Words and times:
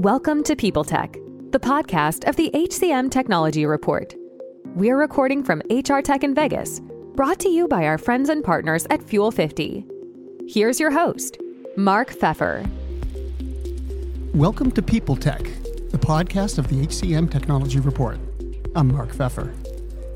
Welcome 0.00 0.42
to 0.42 0.54
People 0.54 0.84
Tech, 0.84 1.14
the 1.52 1.58
podcast 1.58 2.28
of 2.28 2.36
the 2.36 2.50
HCM 2.50 3.10
Technology 3.10 3.64
Report. 3.64 4.14
We're 4.74 4.98
recording 4.98 5.42
from 5.42 5.62
HR 5.70 6.00
Tech 6.00 6.22
in 6.22 6.34
Vegas, 6.34 6.82
brought 7.14 7.38
to 7.40 7.48
you 7.48 7.66
by 7.66 7.86
our 7.86 7.96
friends 7.96 8.28
and 8.28 8.44
partners 8.44 8.86
at 8.90 9.02
Fuel 9.04 9.30
50. 9.30 9.86
Here's 10.46 10.78
your 10.78 10.90
host, 10.90 11.38
Mark 11.78 12.10
Feffer. 12.10 12.68
Welcome 14.34 14.70
to 14.72 14.82
People 14.82 15.16
Tech, 15.16 15.44
the 15.88 15.98
podcast 15.98 16.58
of 16.58 16.68
the 16.68 16.86
HCM 16.86 17.30
Technology 17.30 17.80
Report. 17.80 18.18
I'm 18.74 18.92
Mark 18.92 19.14
Feffer, 19.14 19.50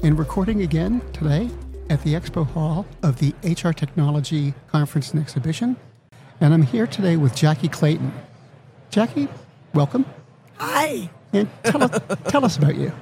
and 0.02 0.18
recording 0.18 0.60
again 0.60 1.00
today 1.14 1.48
at 1.88 2.02
the 2.02 2.12
Expo 2.12 2.46
Hall 2.46 2.84
of 3.02 3.18
the 3.18 3.34
HR 3.42 3.72
Technology 3.72 4.52
Conference 4.68 5.12
and 5.12 5.22
Exhibition. 5.22 5.78
And 6.38 6.52
I'm 6.52 6.64
here 6.64 6.86
today 6.86 7.16
with 7.16 7.34
Jackie 7.34 7.68
Clayton. 7.68 8.12
Jackie, 8.90 9.28
welcome. 9.74 10.04
Hi. 10.58 11.10
And 11.32 11.48
tell, 11.62 11.84
us, 11.84 12.00
tell 12.28 12.44
us 12.44 12.56
about 12.56 12.76
you. 12.76 12.92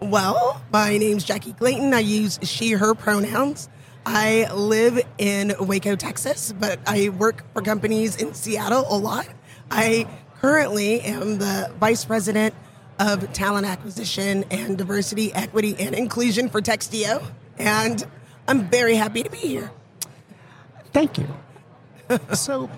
Well, 0.00 0.60
my 0.72 0.98
name's 0.98 1.24
Jackie 1.24 1.52
Clayton. 1.52 1.94
I 1.94 2.00
use 2.00 2.38
she, 2.42 2.72
her 2.72 2.94
pronouns. 2.94 3.68
I 4.04 4.52
live 4.52 5.00
in 5.18 5.54
Waco, 5.60 5.94
Texas, 5.94 6.52
but 6.52 6.80
I 6.86 7.10
work 7.10 7.44
for 7.52 7.62
companies 7.62 8.16
in 8.16 8.34
Seattle 8.34 8.84
a 8.88 8.96
lot. 8.96 9.28
I 9.70 10.08
currently 10.40 11.00
am 11.02 11.38
the 11.38 11.72
vice 11.78 12.04
president 12.04 12.54
of 12.98 13.32
talent 13.32 13.66
acquisition 13.66 14.44
and 14.50 14.76
diversity, 14.76 15.32
equity, 15.32 15.76
and 15.78 15.94
inclusion 15.94 16.48
for 16.48 16.60
Textio. 16.60 17.24
And 17.58 18.04
I'm 18.48 18.68
very 18.68 18.96
happy 18.96 19.22
to 19.22 19.30
be 19.30 19.38
here. 19.38 19.70
Thank 20.92 21.18
you. 21.18 21.28
so, 22.34 22.68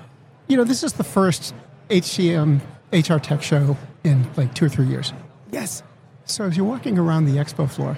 you 0.48 0.56
know, 0.56 0.64
this 0.64 0.82
is 0.82 0.92
the 0.92 1.04
first 1.04 1.54
HCM 1.88 2.60
HR 2.92 3.16
Tech 3.16 3.42
show 3.42 3.76
in 4.04 4.26
like 4.36 4.54
two 4.54 4.66
or 4.66 4.68
three 4.68 4.86
years. 4.86 5.12
Yes. 5.50 5.82
So, 6.24 6.44
as 6.44 6.56
you're 6.56 6.66
walking 6.66 6.98
around 6.98 7.24
the 7.24 7.36
expo 7.36 7.68
floor, 7.70 7.96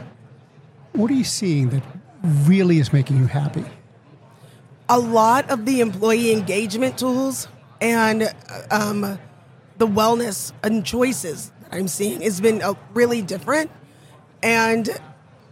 what 0.92 1.10
are 1.10 1.14
you 1.14 1.24
seeing 1.24 1.70
that 1.70 1.82
really 2.22 2.78
is 2.78 2.92
making 2.92 3.18
you 3.18 3.26
happy? 3.26 3.64
A 4.88 4.98
lot 4.98 5.50
of 5.50 5.66
the 5.66 5.80
employee 5.80 6.32
engagement 6.32 6.98
tools 6.98 7.48
and 7.80 8.32
um, 8.70 9.18
the 9.78 9.86
wellness 9.86 10.52
and 10.62 10.84
choices 10.84 11.50
that 11.60 11.74
I'm 11.74 11.88
seeing 11.88 12.20
has 12.22 12.40
been 12.40 12.62
uh, 12.62 12.74
really 12.92 13.22
different. 13.22 13.70
And 14.42 14.88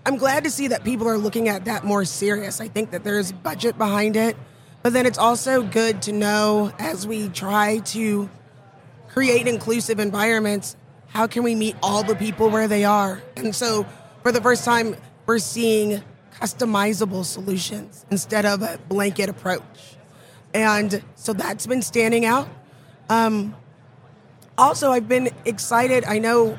I'm 0.05 0.17
glad 0.17 0.45
to 0.45 0.51
see 0.51 0.69
that 0.69 0.85
people 0.85 1.09
are 1.09 1.19
looking 1.19 1.49
at 1.49 1.65
that 1.65 1.85
more 1.85 2.05
serious. 2.05 2.61
I 2.61 2.69
think 2.69 2.91
that 2.91 3.05
there's 3.05 3.33
budget 3.33 3.79
behind 3.79 4.17
it. 4.17 4.37
But 4.83 4.93
then 4.93 5.07
it's 5.07 5.19
also 5.19 5.63
good 5.63 6.03
to 6.03 6.13
know 6.13 6.73
as 6.79 7.07
we 7.07 7.29
try 7.29 7.79
to 7.79 8.29
create 9.13 9.47
inclusive 9.47 9.99
environments, 9.99 10.77
how 11.09 11.27
can 11.27 11.43
we 11.43 11.55
meet 11.55 11.77
all 11.83 12.03
the 12.03 12.17
people 12.17 12.49
where 12.49 12.67
they 12.67 12.85
are? 12.85 13.23
And 13.37 13.55
so 13.55 13.87
for 14.23 14.33
the 14.33 14.41
first 14.41 14.65
time, 14.65 14.97
we're 15.27 15.39
seeing 15.39 16.03
customizable 16.41 17.25
solutions 17.25 18.07
instead 18.11 18.47
of 18.47 18.63
a 18.63 18.79
blanket 18.89 19.29
approach. 19.29 19.97
And 20.55 21.03
so 21.15 21.33
that's 21.33 21.67
been 21.67 21.83
standing 21.83 22.25
out. 22.25 22.49
Um, 23.09 23.55
also, 24.57 24.91
I've 24.91 25.09
been 25.09 25.31
excited. 25.45 26.05
I 26.05 26.19
know 26.19 26.59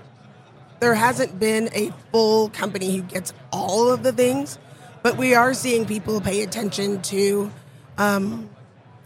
there 0.79 0.93
hasn't 0.93 1.39
been 1.39 1.69
a 1.73 1.91
full 2.11 2.49
company 2.49 2.95
who 2.95 3.03
gets 3.03 3.33
all 3.51 3.91
of 3.91 4.03
the 4.03 4.11
things, 4.11 4.57
but 5.01 5.17
we 5.17 5.35
are 5.35 5.53
seeing 5.53 5.85
people 5.85 6.21
pay 6.21 6.43
attention 6.43 7.01
to 7.03 7.51
um, 7.97 8.49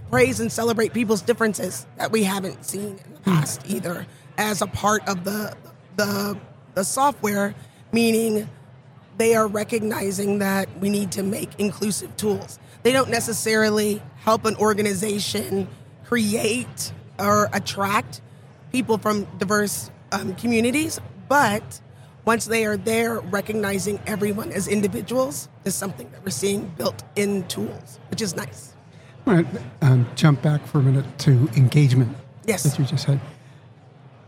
praise 0.10 0.40
and 0.40 0.52
celebrate 0.52 0.94
people's 0.94 1.22
differences 1.22 1.86
that 1.98 2.12
we 2.12 2.24
haven't 2.24 2.66
seen 2.66 3.00
in 3.06 3.14
the 3.14 3.20
past 3.20 3.62
either 3.70 4.06
as 4.38 4.62
a 4.62 4.68
part 4.68 5.08
of 5.08 5.24
the 5.24 5.56
the 5.96 6.38
the 6.76 6.84
software 6.84 7.56
meaning 7.92 8.50
they 9.18 9.36
are 9.36 9.48
recognizing 9.48 10.40
that 10.40 10.70
we 10.80 10.90
need 10.90 11.12
to 11.12 11.24
make 11.24 11.50
inclusive 11.58 12.16
tools. 12.18 12.60
They 12.84 12.92
don't 12.92 13.10
necessarily 13.10 14.02
help 14.18 14.46
an 14.46 14.56
organization 14.58 15.68
create 16.06 16.94
or 17.20 17.50
attract 17.52 18.22
people 18.72 18.98
from 18.98 19.26
diverse 19.38 19.92
um, 20.12 20.36
communities 20.36 21.00
but 21.28 21.82
once 22.26 22.46
they 22.46 22.66
are 22.66 22.78
there 22.78 23.20
recognizing 23.20 24.00
everyone 24.08 24.52
as 24.52 24.68
individuals 24.68 25.50
is 25.66 25.76
something 25.76 26.10
that 26.12 26.24
we're 26.24 26.30
seeing 26.30 26.68
built 26.78 27.04
in 27.16 27.46
tools 27.48 28.00
which 28.10 28.22
is 28.22 28.36
nice 28.36 28.77
I 29.28 29.34
want 29.34 29.54
to 29.54 29.62
um, 29.82 30.08
jump 30.16 30.42
back 30.42 30.66
for 30.66 30.80
a 30.80 30.82
minute 30.82 31.06
to 31.20 31.50
engagement. 31.56 32.16
Yes. 32.46 32.64
That 32.64 32.80
you 32.80 32.86
just 32.86 33.06
said. 33.06 33.20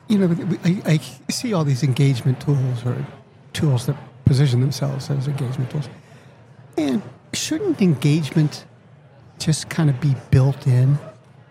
You 0.07 0.17
know, 0.17 0.59
I, 0.65 0.81
I 0.85 1.31
see 1.31 1.53
all 1.53 1.63
these 1.63 1.83
engagement 1.83 2.41
tools 2.41 2.85
or 2.85 3.05
tools 3.53 3.85
that 3.85 3.95
position 4.25 4.59
themselves 4.59 5.09
as 5.09 5.27
engagement 5.27 5.69
tools. 5.71 5.87
And 6.77 7.01
shouldn't 7.33 7.81
engagement 7.81 8.65
just 9.37 9.69
kind 9.69 9.89
of 9.89 10.01
be 10.01 10.15
built 10.31 10.67
in 10.67 10.97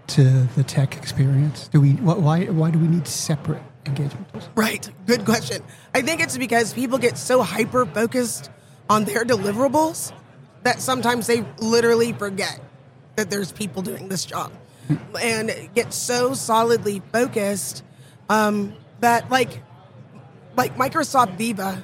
to 0.09 0.23
the 0.57 0.65
tech 0.65 0.97
experience? 0.97 1.69
Do 1.69 1.81
we 1.81 1.93
why 1.93 2.45
why 2.47 2.71
do 2.71 2.79
we 2.79 2.89
need 2.89 3.07
separate 3.07 3.63
engagement 3.87 4.29
tools? 4.33 4.49
Right. 4.55 4.91
Good 5.07 5.25
question. 5.25 5.63
I 5.95 6.03
think 6.03 6.21
it's 6.21 6.37
because 6.37 6.73
people 6.75 6.99
get 6.99 7.17
so 7.17 7.43
hyper 7.43 7.87
focused 7.87 8.51
on 8.91 9.05
their 9.05 9.25
deliverables 9.25 10.13
that 10.65 10.81
sometimes 10.81 11.27
they 11.27 11.45
literally 11.61 12.13
forget 12.13 12.61
that 13.19 13.31
there's 13.31 13.51
people 13.51 13.83
doing 13.83 14.09
this 14.09 14.25
job. 14.25 14.53
And 15.21 15.51
get 15.75 15.93
so 15.93 16.35
solidly 16.35 17.03
focused 17.13 17.83
um, 18.29 18.75
that 19.01 19.29
like 19.29 19.63
like 20.57 20.77
Microsoft 20.77 21.37
Viva, 21.37 21.83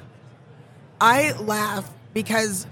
I 0.99 1.33
laugh 1.33 1.91
because 2.13 2.65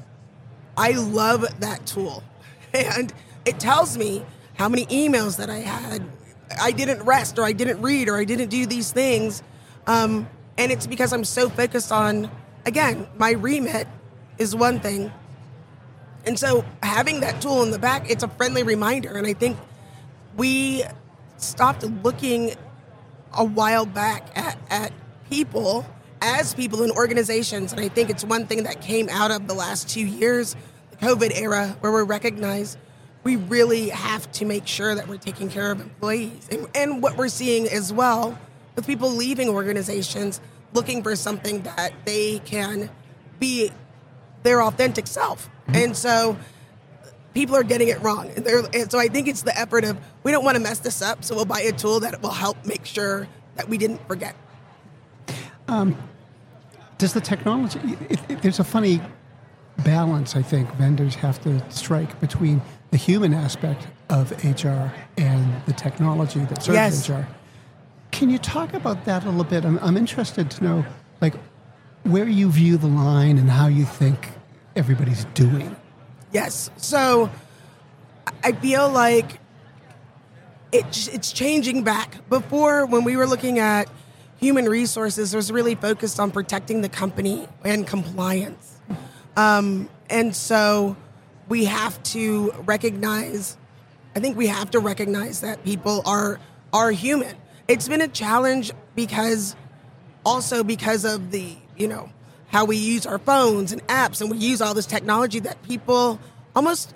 I 0.78 0.92
love 0.92 1.46
that 1.60 1.86
tool, 1.86 2.24
and 2.74 3.14
it 3.46 3.60
tells 3.60 3.98
me 3.98 4.26
how 4.56 4.70
many 4.70 4.86
emails 4.88 5.38
that 5.38 5.50
I 5.50 5.60
had, 5.60 6.02
I 6.60 6.72
didn't 6.72 7.04
rest 7.04 7.38
or 7.38 7.44
I 7.44 7.52
didn't 7.52 7.82
read 7.82 8.10
or 8.10 8.18
I 8.18 8.24
didn't 8.24 8.50
do 8.50 8.66
these 8.66 8.92
things, 8.92 9.44
um, 9.88 10.28
and 10.58 10.72
it's 10.72 10.88
because 10.88 11.14
I'm 11.14 11.26
so 11.26 11.50
focused 11.50 11.92
on 11.92 12.32
again 12.66 13.08
my 13.18 13.32
remit 13.32 13.88
is 14.38 14.56
one 14.56 14.80
thing 14.80 15.12
and 16.26 16.40
so 16.40 16.64
having 16.82 17.20
that 17.22 17.42
tool 17.42 17.64
in 17.64 17.72
the 17.72 17.80
back, 17.80 18.10
it's 18.10 18.24
a 18.24 18.28
friendly 18.28 18.64
reminder. 18.64 19.16
And 19.18 19.28
I 19.28 19.34
think 19.34 19.58
we 20.38 20.84
stopped 21.38 21.84
looking 22.04 22.56
a 23.34 23.44
while 23.44 23.86
back 23.86 24.30
at, 24.38 24.58
at 24.70 24.94
people 25.30 25.86
as 26.22 26.54
people 26.54 26.84
in 26.84 26.92
organizations. 26.92 27.74
And 27.74 27.82
I 27.82 27.90
think 27.90 28.10
it's 28.10 28.24
one 28.24 28.48
thing 28.48 28.64
that 28.64 28.82
came 28.82 29.10
out 29.10 29.32
of 29.32 29.48
the 29.48 29.54
last 29.54 29.90
two 29.90 30.06
years, 30.06 30.56
the 30.92 30.98
COVID 30.98 31.38
era, 31.40 31.76
where 31.82 31.92
we 31.92 32.02
recognize 32.02 32.78
we 33.24 33.36
really 33.36 33.90
have 33.90 34.32
to 34.34 34.46
make 34.46 34.68
sure 34.68 34.96
that 34.96 35.08
we're 35.08 35.18
taking 35.18 35.50
care 35.50 35.72
of 35.72 35.82
employees. 35.82 36.48
And, 36.52 36.68
and 36.76 37.04
what 37.04 37.18
we're 37.18 37.30
seeing 37.30 37.68
as 37.68 37.92
well 37.92 38.38
with 38.76 38.88
people 38.88 39.10
leaving 39.10 39.50
organizations 39.50 40.40
looking 40.74 41.04
for 41.04 41.16
something 41.16 41.62
that 41.62 41.94
they 42.06 42.40
can 42.40 42.90
be 43.40 43.72
their 44.44 44.62
authentic 44.64 45.08
self. 45.08 45.50
Mm-hmm. 45.68 45.76
And 45.76 45.98
so 45.98 46.38
people 47.34 47.56
are 47.56 47.64
getting 47.64 47.88
it 47.88 48.02
wrong. 48.02 48.30
And, 48.36 48.48
and, 48.48 48.92
so 48.92 49.00
I 49.00 49.08
think 49.08 49.28
it's 49.28 49.44
the 49.44 49.58
effort 49.58 49.84
of 49.84 49.98
we 50.24 50.32
don't 50.32 50.44
want 50.44 50.56
to 50.56 50.64
mess 50.64 50.80
this 50.80 51.02
up, 51.02 51.24
so 51.24 51.36
we'll 51.36 51.46
buy 51.46 51.62
a 51.62 51.72
tool 51.72 52.00
that 52.02 52.22
will 52.22 52.32
help 52.32 52.64
make 52.66 52.86
sure 52.86 53.28
that 53.56 53.70
we 53.70 53.78
didn't 53.78 54.06
forget. 54.08 54.36
Um, 55.68 55.98
does 56.98 57.14
the 57.14 57.22
technology? 57.22 57.80
It, 58.10 58.20
it, 58.30 58.42
there's 58.42 58.60
a 58.60 58.64
funny 58.64 59.02
balance 59.80 60.36
I 60.36 60.42
think 60.42 60.72
vendors 60.76 61.16
have 61.16 61.42
to 61.44 61.64
strike 61.72 62.20
between 62.20 62.62
the 62.92 62.98
human 62.98 63.34
aspect 63.34 63.88
of 64.10 64.32
HR 64.44 64.92
and 65.18 65.66
the 65.66 65.74
technology 65.74 66.40
that 66.42 66.64
serves 66.64 66.76
yes. 66.76 67.10
HR. 67.10 67.28
Can 68.12 68.30
you 68.30 68.38
talk 68.38 68.74
about 68.74 69.06
that 69.06 69.24
a 69.24 69.30
little 69.30 69.44
bit? 69.44 69.66
I'm, 69.66 69.80
I'm 69.80 69.98
interested 69.98 70.52
to 70.52 70.64
know, 70.64 70.86
like, 71.20 71.34
where 72.04 72.28
you 72.28 72.52
view 72.52 72.78
the 72.78 72.88
line 72.88 73.40
and 73.40 73.50
how 73.50 73.68
you 73.68 73.86
think 73.86 74.30
everybody's 74.76 75.26
doing. 75.34 75.76
Yes. 76.32 76.70
So 76.78 77.30
I 78.44 78.54
feel 78.54 78.90
like 78.90 79.40
it, 80.72 81.10
it's 81.14 81.32
changing 81.32 81.84
back. 81.84 82.28
Before, 82.30 82.86
when 82.86 83.04
we 83.04 83.16
were 83.16 83.28
looking 83.28 83.60
at 83.60 83.90
human 84.38 84.66
resources, 84.66 85.36
was 85.36 85.52
really 85.52 85.76
focused 85.76 86.20
on 86.20 86.32
protecting 86.32 86.82
the 86.82 86.90
company 86.90 87.48
and 87.64 87.86
compliance. 87.86 88.80
Um, 89.38 89.90
and 90.10 90.36
so 90.36 90.98
we 91.48 91.66
have 91.66 92.02
to 92.04 92.52
recognize, 92.66 93.58
I 94.16 94.20
think 94.20 94.38
we 94.38 94.48
have 94.48 94.72
to 94.72 94.80
recognize 94.80 95.42
that 95.42 95.64
people 95.64 96.02
are 96.06 96.40
are 96.72 96.92
human. 96.92 97.36
It's 97.68 97.88
been 97.88 98.02
a 98.02 98.08
challenge 98.08 98.72
because 98.96 99.56
also 100.26 100.64
because 100.64 101.06
of 101.06 101.30
the, 101.30 101.56
you 101.78 101.88
know, 101.88 102.10
how 102.54 102.66
we 102.66 102.78
use 102.78 103.06
our 103.06 103.18
phones 103.18 103.72
and 103.72 103.86
apps 103.88 104.22
and 104.22 104.30
we 104.30 104.38
use 104.38 104.62
all 104.62 104.76
this 104.76 104.86
technology 104.86 105.40
that 105.40 105.62
people 105.64 106.20
almost 106.56 106.94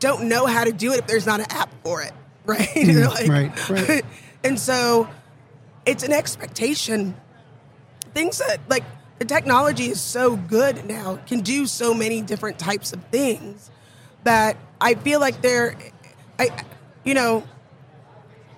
don't 0.00 0.24
know 0.28 0.46
how 0.46 0.64
to 0.64 0.72
do 0.72 0.92
it 0.92 1.00
if 1.00 1.06
there's 1.06 1.26
not 1.26 1.40
an 1.40 1.46
app 1.50 1.70
for 1.84 2.02
it, 2.02 2.12
right? 2.46 2.68
Mm, 2.68 3.06
like, 3.06 3.28
right, 3.28 3.68
right. 3.68 4.04
and 4.44 4.58
so 4.58 5.06
it's 5.84 6.02
an 6.02 6.12
expectation. 6.12 7.14
Things 8.14 8.38
that 8.38 8.60
like 8.70 8.84
the 9.18 9.26
technology 9.26 9.88
is 9.88 10.00
so 10.00 10.36
good 10.36 10.86
now, 10.86 11.18
can 11.26 11.40
do 11.40 11.66
so 11.66 11.92
many 11.92 12.22
different 12.22 12.58
types 12.58 12.92
of 12.92 13.04
things 13.04 13.70
that 14.24 14.56
I 14.80 14.94
feel 14.94 15.20
like 15.20 15.42
they're, 15.42 15.76
I, 16.38 16.64
you 17.04 17.14
know, 17.14 17.44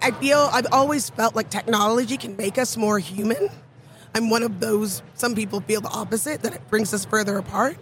I 0.03 0.12
feel 0.12 0.49
I've 0.53 0.73
always 0.73 1.11
felt 1.11 1.35
like 1.35 1.50
technology 1.50 2.17
can 2.17 2.37
make 2.37 2.56
us 2.56 2.77
more 2.77 2.99
human. 2.99 3.50
I'm 4.15 4.31
one 4.31 4.43
of 4.43 4.61
those. 4.61 5.03
Some 5.15 5.35
people 5.35 5.61
feel 5.61 5.81
the 5.81 5.89
opposite 5.89 6.43
that 6.43 6.55
it 6.55 6.69
brings 6.69 6.93
us 6.93 7.05
further 7.05 7.39
apart. 7.39 7.77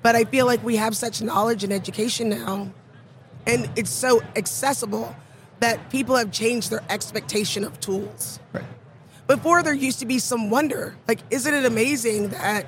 But 0.00 0.14
I 0.14 0.24
feel 0.24 0.46
like 0.46 0.62
we 0.62 0.76
have 0.76 0.96
such 0.96 1.20
knowledge 1.20 1.64
and 1.64 1.72
education 1.72 2.28
now, 2.28 2.70
and 3.46 3.68
it's 3.74 3.90
so 3.90 4.22
accessible 4.36 5.14
that 5.58 5.90
people 5.90 6.14
have 6.14 6.30
changed 6.30 6.70
their 6.70 6.84
expectation 6.88 7.64
of 7.64 7.80
tools. 7.80 8.38
Right. 8.52 8.62
Before 9.26 9.60
there 9.62 9.74
used 9.74 9.98
to 9.98 10.06
be 10.06 10.20
some 10.20 10.50
wonder, 10.50 10.94
like, 11.08 11.18
isn't 11.30 11.52
it 11.52 11.64
amazing 11.64 12.28
that 12.28 12.66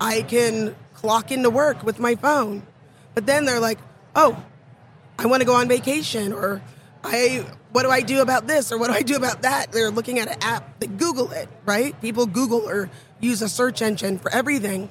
I 0.00 0.22
can 0.22 0.74
clock 0.94 1.30
into 1.30 1.48
work 1.48 1.84
with 1.84 2.00
my 2.00 2.16
phone? 2.16 2.66
But 3.14 3.26
then 3.26 3.44
they're 3.44 3.60
like, 3.60 3.78
oh, 4.16 4.42
I 5.16 5.26
want 5.26 5.42
to 5.42 5.46
go 5.46 5.54
on 5.54 5.68
vacation, 5.68 6.32
or 6.32 6.60
I, 7.04 7.46
what 7.72 7.82
do 7.82 7.90
I 7.90 8.00
do 8.00 8.22
about 8.22 8.46
this, 8.46 8.72
or 8.72 8.78
what 8.78 8.88
do 8.88 8.94
I 8.94 9.02
do 9.02 9.16
about 9.16 9.42
that? 9.42 9.72
They're 9.72 9.90
looking 9.90 10.18
at 10.18 10.28
an 10.28 10.38
app, 10.42 10.80
they 10.80 10.86
Google 10.86 11.30
it, 11.32 11.48
right? 11.64 11.98
People 12.00 12.26
Google 12.26 12.68
or 12.68 12.90
use 13.20 13.42
a 13.42 13.48
search 13.48 13.82
engine 13.82 14.18
for 14.18 14.32
everything. 14.32 14.88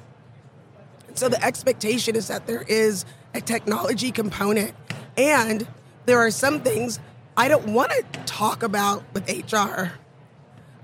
So 1.15 1.29
the 1.29 1.43
expectation 1.43 2.15
is 2.15 2.27
that 2.27 2.47
there 2.47 2.63
is 2.63 3.05
a 3.33 3.41
technology 3.41 4.11
component, 4.11 4.73
and 5.17 5.67
there 6.05 6.19
are 6.19 6.31
some 6.31 6.61
things 6.61 6.99
I 7.35 7.47
don't 7.47 7.69
want 7.69 7.91
to 7.91 8.03
talk 8.25 8.63
about 8.63 9.03
with 9.13 9.29
HR. 9.29 9.91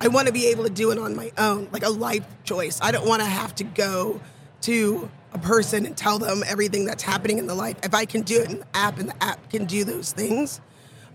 I 0.01 0.07
want 0.07 0.27
to 0.27 0.33
be 0.33 0.47
able 0.47 0.63
to 0.63 0.69
do 0.69 0.91
it 0.91 0.97
on 0.97 1.15
my 1.15 1.31
own, 1.37 1.67
like 1.71 1.83
a 1.83 1.89
life 1.89 2.25
choice. 2.43 2.79
I 2.81 2.91
don't 2.91 3.07
want 3.07 3.21
to 3.21 3.27
have 3.27 3.53
to 3.55 3.63
go 3.63 4.21
to 4.61 5.09
a 5.33 5.37
person 5.37 5.85
and 5.85 5.95
tell 5.95 6.17
them 6.19 6.43
everything 6.47 6.85
that's 6.85 7.03
happening 7.03 7.37
in 7.37 7.47
the 7.47 7.55
life. 7.55 7.77
If 7.83 7.93
I 7.93 8.05
can 8.05 8.21
do 8.21 8.41
it 8.41 8.49
in 8.49 8.59
the 8.59 8.67
app 8.73 8.97
and 8.97 9.09
the 9.09 9.23
app 9.23 9.49
can 9.49 9.65
do 9.65 9.83
those 9.83 10.11
things, 10.11 10.61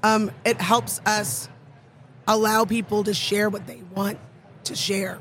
um, 0.05 0.31
it 0.45 0.61
helps 0.61 1.01
us 1.07 1.49
allow 2.29 2.67
people 2.67 3.03
to 3.05 3.15
share 3.15 3.49
what 3.49 3.67
they 3.67 3.83
want 3.95 4.19
to 4.65 4.77
share. 4.77 5.19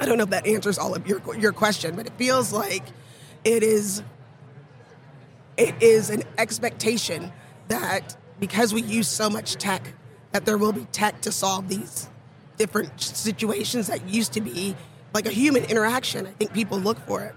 I 0.00 0.06
don't 0.06 0.16
know 0.16 0.24
if 0.24 0.30
that 0.30 0.46
answers 0.46 0.78
all 0.78 0.94
of 0.94 1.06
your 1.06 1.20
your 1.36 1.52
question, 1.52 1.94
but 1.94 2.06
it 2.06 2.14
feels 2.16 2.52
like 2.52 2.82
it 3.44 3.62
is 3.62 4.02
it 5.56 5.80
is 5.82 6.10
an 6.10 6.22
expectation 6.38 7.30
that 7.68 8.16
because 8.40 8.72
we 8.72 8.82
use 8.82 9.06
so 9.06 9.28
much 9.28 9.54
tech 9.56 9.92
that 10.32 10.46
there 10.46 10.56
will 10.56 10.72
be 10.72 10.86
tech 10.90 11.20
to 11.20 11.30
solve 11.30 11.68
these 11.68 12.08
different 12.56 13.00
situations 13.00 13.86
that 13.88 14.08
used 14.08 14.32
to 14.32 14.40
be 14.40 14.74
like 15.12 15.26
a 15.26 15.30
human 15.30 15.62
interaction. 15.64 16.26
I 16.26 16.30
think 16.30 16.54
people 16.54 16.78
look 16.78 16.98
for 17.06 17.22
it. 17.22 17.34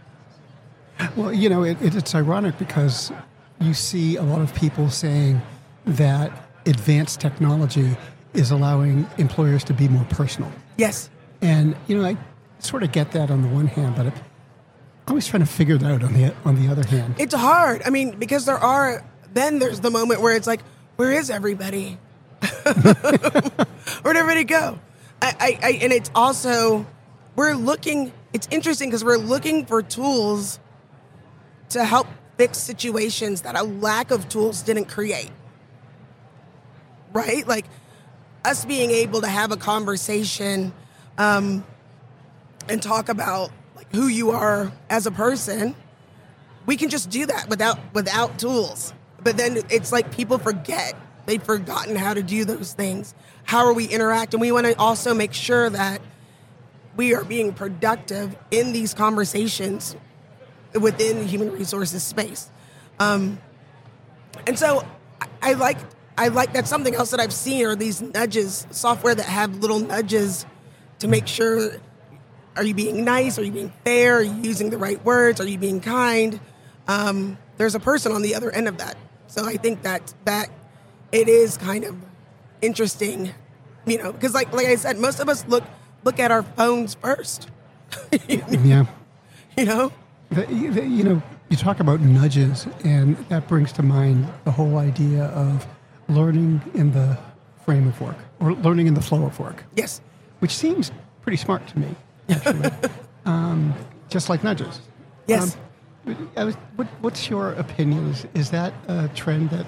Well, 1.15 1.31
you 1.33 1.49
know, 1.49 1.63
it, 1.63 1.79
it, 1.81 1.93
it's 1.93 2.15
ironic 2.15 2.57
because 2.57 3.11
you 3.59 3.73
see 3.73 4.15
a 4.15 4.23
lot 4.23 4.41
of 4.41 4.55
people 4.55 4.89
saying 4.89 5.41
that 5.87 6.31
advanced 6.65 7.19
technology 7.19 7.97
is 8.33 8.51
allowing 8.51 9.07
employers 9.17 9.63
to 9.65 9.73
be 9.73 9.87
more 9.87 10.05
personal. 10.05 10.51
Yes. 10.77 11.09
And, 11.41 11.75
you 11.87 11.97
know, 11.97 12.05
I 12.05 12.17
sort 12.59 12.83
of 12.83 12.91
get 12.91 13.11
that 13.11 13.31
on 13.31 13.41
the 13.41 13.47
one 13.47 13.67
hand, 13.67 13.95
but 13.95 14.07
I'm 14.07 14.13
always 15.07 15.27
trying 15.27 15.43
to 15.43 15.47
figure 15.47 15.77
that 15.77 15.91
out 15.91 16.03
on 16.03 16.13
the, 16.13 16.33
on 16.45 16.55
the 16.61 16.71
other 16.71 16.85
hand. 16.85 17.15
It's 17.17 17.33
hard. 17.33 17.81
I 17.85 17.89
mean, 17.89 18.19
because 18.19 18.45
there 18.45 18.57
are, 18.57 19.03
then 19.33 19.59
there's 19.59 19.79
the 19.79 19.91
moment 19.91 20.21
where 20.21 20.35
it's 20.35 20.47
like, 20.47 20.61
where 20.97 21.11
is 21.11 21.29
everybody? 21.29 21.97
Where'd 24.01 24.17
everybody 24.17 24.43
go? 24.43 24.79
I, 25.21 25.35
I, 25.39 25.59
I, 25.63 25.71
and 25.81 25.93
it's 25.93 26.11
also, 26.13 26.85
we're 27.35 27.53
looking, 27.53 28.11
it's 28.33 28.47
interesting 28.51 28.89
because 28.89 29.03
we're 29.03 29.17
looking 29.17 29.65
for 29.65 29.81
tools 29.81 30.59
to 31.69 31.83
help 31.83 32.07
fix 32.37 32.57
situations 32.57 33.41
that 33.41 33.55
a 33.55 33.63
lack 33.63 34.11
of 34.11 34.29
tools 34.29 34.61
didn't 34.61 34.85
create. 34.85 35.31
Right? 37.17 37.47
Like 37.47 37.65
us 38.45 38.63
being 38.63 38.91
able 38.91 39.21
to 39.21 39.27
have 39.27 39.51
a 39.51 39.57
conversation 39.57 40.71
um, 41.17 41.65
and 42.69 42.79
talk 42.79 43.09
about 43.09 43.49
like 43.75 43.91
who 43.95 44.07
you 44.07 44.29
are 44.29 44.71
as 44.87 45.07
a 45.07 45.11
person, 45.11 45.75
we 46.67 46.77
can 46.77 46.89
just 46.89 47.09
do 47.09 47.25
that 47.25 47.49
without 47.49 47.79
without 47.95 48.37
tools. 48.37 48.93
But 49.23 49.35
then 49.35 49.57
it's 49.71 49.91
like 49.91 50.11
people 50.11 50.37
forget. 50.37 50.93
They've 51.25 51.41
forgotten 51.41 51.95
how 51.95 52.13
to 52.13 52.21
do 52.21 52.45
those 52.45 52.73
things. 52.73 53.15
How 53.45 53.65
are 53.65 53.73
we 53.73 53.85
interacting? 53.85 54.39
We 54.39 54.51
want 54.51 54.67
to 54.67 54.77
also 54.77 55.15
make 55.15 55.33
sure 55.33 55.69
that 55.71 55.99
we 56.95 57.15
are 57.15 57.23
being 57.23 57.51
productive 57.51 58.37
in 58.51 58.73
these 58.73 58.93
conversations 58.93 59.95
within 60.79 61.17
the 61.17 61.25
human 61.25 61.51
resources 61.51 62.03
space. 62.03 62.49
Um, 62.99 63.39
and 64.45 64.57
so 64.57 64.85
I, 65.19 65.27
I 65.41 65.53
like 65.53 65.77
I 66.17 66.29
like 66.29 66.53
that's 66.53 66.69
something 66.69 66.95
else 66.95 67.11
that 67.11 67.19
I've 67.19 67.33
seen 67.33 67.65
are 67.65 67.75
these 67.75 68.01
nudges, 68.01 68.65
software 68.71 69.13
that 69.13 69.25
have 69.25 69.57
little 69.57 69.79
nudges 69.79 70.45
to 70.99 71.07
make 71.07 71.27
sure 71.27 71.71
are 72.55 72.63
you 72.63 72.73
being 72.73 73.05
nice? 73.05 73.37
Are 73.37 73.43
you 73.43 73.51
being 73.51 73.71
fair? 73.83 74.17
Are 74.17 74.23
you 74.23 74.33
using 74.41 74.71
the 74.71 74.79
right 74.79 75.03
words? 75.05 75.39
Are 75.39 75.47
you 75.47 75.59
being 75.59 75.79
kind? 75.79 76.39
Um, 76.87 77.37
there's 77.57 77.75
a 77.75 77.79
person 77.79 78.11
on 78.11 78.23
the 78.23 78.33
other 78.33 78.49
end 78.49 78.67
of 78.67 78.79
that. 78.79 78.97
So 79.27 79.45
I 79.45 79.57
think 79.57 79.83
that 79.83 80.13
that 80.25 80.49
it 81.11 81.29
is 81.29 81.57
kind 81.57 81.83
of 81.83 81.95
interesting, 82.61 83.33
you 83.85 83.99
know, 83.99 84.11
because 84.11 84.33
like 84.33 84.51
like 84.53 84.67
I 84.67 84.75
said, 84.75 84.97
most 84.97 85.19
of 85.19 85.29
us 85.29 85.47
look 85.47 85.63
look 86.03 86.19
at 86.19 86.31
our 86.31 86.41
phones 86.41 86.95
first. 86.95 87.49
yeah. 88.27 88.85
You 89.55 89.65
know. 89.65 89.91
The, 90.29 90.45
the, 90.45 90.85
you 90.85 91.03
know, 91.03 91.21
you 91.49 91.55
talk 91.55 91.79
about 91.79 92.01
nudges, 92.01 92.67
and 92.83 93.15
that 93.29 93.47
brings 93.47 93.71
to 93.73 93.83
mind 93.83 94.27
the 94.43 94.51
whole 94.51 94.77
idea 94.77 95.25
of 95.25 95.65
learning 96.09 96.61
in 96.73 96.91
the 96.91 97.17
frame 97.65 97.87
of 97.87 97.99
work 97.99 98.17
or 98.39 98.53
learning 98.53 98.87
in 98.87 98.93
the 98.93 99.01
flow 99.01 99.25
of 99.25 99.39
work. 99.39 99.63
Yes. 99.75 100.01
Which 100.39 100.51
seems 100.51 100.91
pretty 101.21 101.37
smart 101.37 101.67
to 101.67 101.79
me, 101.79 101.95
actually. 102.29 102.69
um, 103.25 103.73
just 104.09 104.29
like 104.29 104.43
nudges. 104.43 104.81
Yes. 105.27 105.57
Um, 106.05 106.29
was, 106.35 106.55
what, 106.75 106.87
what's 107.01 107.29
your 107.29 107.51
opinion? 107.53 108.09
Is, 108.09 108.25
is 108.33 108.51
that 108.51 108.73
a 108.87 109.09
trend 109.09 109.49
that 109.49 109.65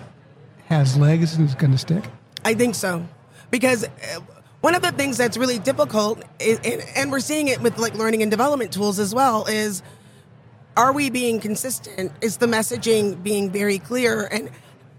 has 0.68 0.95
legs 0.95 1.36
and 1.36 1.47
is 1.47 1.56
going 1.56 1.71
to 1.71 1.77
stick? 1.77 2.06
I 2.45 2.53
think 2.53 2.75
so. 2.75 3.06
Because 3.51 3.83
uh, 3.83 4.19
one 4.61 4.75
of 4.75 4.81
the 4.81 4.92
things 4.92 5.18
that's 5.18 5.35
really 5.35 5.59
difficult, 5.59 6.23
is, 6.40 6.59
and, 6.63 6.83
and 6.95 7.11
we're 7.11 7.19
seeing 7.19 7.47
it 7.47 7.61
with 7.61 7.78
like 7.78 7.95
learning 7.95 8.21
and 8.21 8.31
development 8.31 8.71
tools 8.71 8.99
as 8.99 9.13
well, 9.13 9.45
is 9.47 9.81
are 10.78 10.94
we 10.94 11.09
being 11.09 11.40
consistent? 11.40 12.11
Is 12.21 12.37
the 12.37 12.45
messaging 12.45 13.21
being 13.21 13.52
very 13.52 13.80
clear? 13.80 14.25
And 14.31 14.49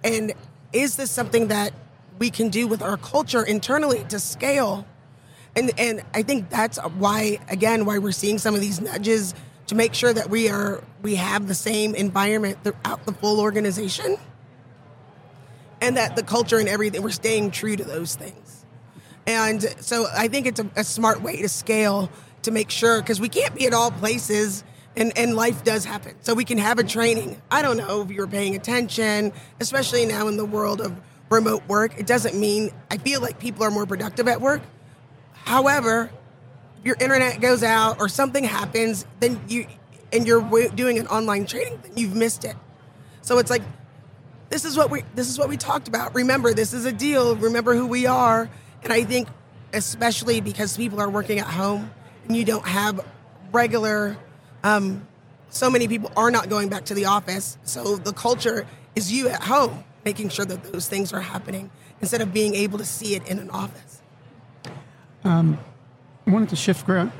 and 0.02 0.32
is 0.72 0.96
this 0.96 1.10
something 1.10 1.48
that 1.48 1.72
we 2.18 2.30
can 2.30 2.48
do 2.48 2.66
with 2.66 2.82
our 2.82 2.96
culture 2.96 3.42
internally 3.42 4.04
to 4.08 4.18
scale? 4.18 4.86
And 5.56 5.72
and 5.78 6.02
I 6.14 6.22
think 6.22 6.50
that's 6.50 6.78
why 6.78 7.38
again 7.48 7.84
why 7.84 7.98
we're 7.98 8.12
seeing 8.12 8.38
some 8.38 8.54
of 8.54 8.60
these 8.60 8.80
nudges 8.80 9.34
to 9.66 9.74
make 9.74 9.94
sure 9.94 10.12
that 10.12 10.30
we 10.30 10.48
are 10.48 10.82
we 11.02 11.16
have 11.16 11.48
the 11.48 11.54
same 11.54 11.94
environment 11.94 12.58
throughout 12.62 13.04
the 13.06 13.12
full 13.12 13.40
organization. 13.40 14.16
And 15.82 15.96
that 15.96 16.14
the 16.14 16.22
culture 16.22 16.58
and 16.58 16.68
everything 16.68 17.02
we're 17.02 17.10
staying 17.10 17.52
true 17.52 17.74
to 17.74 17.84
those 17.84 18.14
things. 18.14 18.66
And 19.26 19.62
so 19.80 20.06
I 20.14 20.28
think 20.28 20.46
it's 20.46 20.60
a, 20.60 20.70
a 20.76 20.84
smart 20.84 21.22
way 21.22 21.40
to 21.40 21.48
scale 21.48 22.10
to 22.42 22.50
make 22.50 22.70
sure 22.70 23.00
because 23.00 23.20
we 23.20 23.28
can't 23.28 23.54
be 23.54 23.66
at 23.66 23.72
all 23.72 23.90
places 23.90 24.62
and, 24.96 25.16
and 25.16 25.34
life 25.34 25.64
does 25.64 25.84
happen. 25.84 26.14
So 26.22 26.34
we 26.34 26.44
can 26.44 26.58
have 26.58 26.78
a 26.78 26.84
training. 26.84 27.40
I 27.50 27.62
don't 27.62 27.76
know 27.76 28.02
if 28.02 28.10
you're 28.10 28.26
paying 28.26 28.56
attention, 28.56 29.32
especially 29.60 30.06
now 30.06 30.28
in 30.28 30.36
the 30.36 30.44
world 30.44 30.80
of 30.80 30.94
remote 31.30 31.66
work. 31.68 31.98
It 31.98 32.06
doesn't 32.06 32.38
mean 32.38 32.70
I 32.90 32.96
feel 32.98 33.20
like 33.20 33.38
people 33.38 33.64
are 33.64 33.70
more 33.70 33.86
productive 33.86 34.28
at 34.28 34.40
work. 34.40 34.62
However, 35.32 36.10
if 36.78 36.86
your 36.86 36.96
internet 37.00 37.40
goes 37.40 37.62
out 37.62 38.00
or 38.00 38.08
something 38.08 38.44
happens, 38.44 39.06
then 39.20 39.40
you 39.48 39.66
and 40.12 40.26
you're 40.26 40.68
doing 40.70 40.98
an 40.98 41.06
online 41.06 41.46
training, 41.46 41.78
then 41.82 41.92
you've 41.96 42.16
missed 42.16 42.44
it. 42.44 42.56
So 43.22 43.38
it's 43.38 43.50
like 43.50 43.62
this 44.48 44.64
is 44.64 44.76
what 44.76 44.90
we 44.90 45.04
this 45.14 45.28
is 45.28 45.38
what 45.38 45.48
we 45.48 45.56
talked 45.56 45.86
about. 45.86 46.14
Remember, 46.14 46.52
this 46.52 46.72
is 46.72 46.84
a 46.84 46.92
deal. 46.92 47.36
Remember 47.36 47.74
who 47.74 47.86
we 47.86 48.06
are. 48.06 48.50
And 48.82 48.92
I 48.92 49.04
think 49.04 49.28
especially 49.72 50.40
because 50.40 50.76
people 50.76 51.00
are 51.00 51.08
working 51.08 51.38
at 51.38 51.46
home 51.46 51.90
and 52.26 52.36
you 52.36 52.44
don't 52.44 52.66
have 52.66 53.06
regular 53.52 54.16
um, 54.62 55.06
so 55.50 55.70
many 55.70 55.88
people 55.88 56.10
are 56.16 56.30
not 56.30 56.48
going 56.48 56.68
back 56.68 56.84
to 56.86 56.94
the 56.94 57.06
office. 57.06 57.58
So 57.64 57.96
the 57.96 58.12
culture 58.12 58.66
is 58.94 59.12
you 59.12 59.28
at 59.28 59.42
home 59.42 59.84
making 60.04 60.30
sure 60.30 60.44
that 60.44 60.64
those 60.72 60.88
things 60.88 61.12
are 61.12 61.20
happening 61.20 61.70
instead 62.00 62.20
of 62.20 62.32
being 62.32 62.54
able 62.54 62.78
to 62.78 62.84
see 62.84 63.14
it 63.14 63.26
in 63.28 63.38
an 63.38 63.50
office. 63.50 64.00
Um, 65.24 65.58
I 66.26 66.30
wanted 66.30 66.48
to 66.50 66.56
shift 66.56 66.86
ground, 66.86 67.12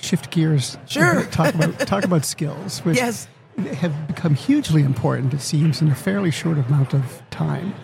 shift 0.00 0.30
gears. 0.30 0.76
Sure. 0.86 1.24
talk 1.30 1.54
about 1.54 1.78
talk 1.80 2.04
about 2.04 2.24
skills, 2.34 2.80
which 2.80 2.96
yes. 2.96 3.28
have 3.74 4.06
become 4.06 4.34
hugely 4.34 4.82
important. 4.82 5.34
It 5.34 5.40
seems 5.40 5.80
in 5.80 5.88
a 5.90 5.94
fairly 5.94 6.30
short 6.30 6.58
amount 6.58 6.94
of 6.94 7.22
time. 7.30 7.74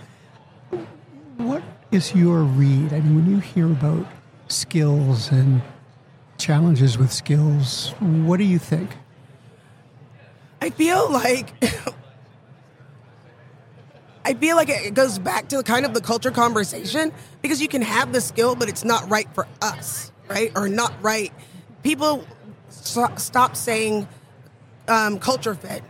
What 1.37 1.63
is 1.93 2.15
your 2.15 2.41
read? 2.41 2.93
I 2.93 3.01
mean, 3.01 3.15
when 3.15 3.31
you 3.31 3.39
hear 3.39 3.67
about 3.67 4.07
skills 4.49 5.31
and 5.31 5.63
challenges 6.41 6.99
with 6.99 7.13
skills. 7.13 7.91
What 8.01 8.39
do 8.39 8.45
you 8.45 8.59
think? 8.59 8.91
I 10.61 10.71
feel 10.71 11.11
like 11.11 11.53
I 14.25 14.35
feel 14.35 14.57
like 14.57 14.69
it 14.69 14.95
goes 14.95 15.19
back 15.19 15.49
to 15.49 15.63
kind 15.63 15.87
of 15.87 15.95
the 15.95 16.01
culture 16.01 16.31
conversation 16.31 17.13
because 17.43 17.61
you 17.63 17.69
can 17.69 17.83
have 17.83 18.13
the 18.13 18.21
skill, 18.21 18.55
but 18.55 18.69
it's 18.69 18.85
not 18.85 19.09
right 19.11 19.29
for 19.35 19.47
us, 19.63 20.13
right? 20.29 20.53
Or 20.55 20.69
not 20.69 20.93
right. 21.03 21.33
People 21.83 22.27
st- 22.69 23.19
stop 23.19 23.57
saying 23.57 24.07
um, 24.89 25.19
culture 25.19 25.55
fit, 25.55 25.83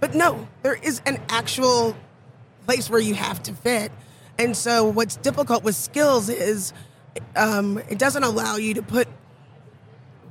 but 0.00 0.14
no, 0.14 0.46
there 0.62 0.74
is 0.74 1.00
an 1.06 1.20
actual 1.28 1.96
place 2.66 2.88
where 2.88 3.00
you 3.00 3.14
have 3.14 3.42
to 3.44 3.52
fit. 3.52 3.90
And 4.38 4.56
so, 4.56 4.88
what's 4.88 5.16
difficult 5.16 5.62
with 5.62 5.74
skills 5.74 6.28
is 6.28 6.72
um, 7.36 7.78
it 7.88 7.98
doesn't 7.98 8.22
allow 8.22 8.56
you 8.56 8.74
to 8.74 8.82
put 8.82 9.08